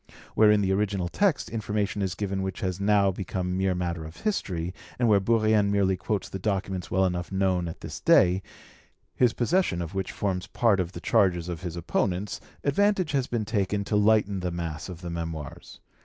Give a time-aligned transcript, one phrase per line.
[0.33, 4.17] Where in the original text information is given which has now become mere matter of
[4.21, 8.41] history, and where Bourrienne merely quotes the documents well enough known at this day,
[9.13, 13.45] his possession of which forms part of the charges of his opponents, advantage has been
[13.45, 15.79] taken to lighten the mass of the Memoirs.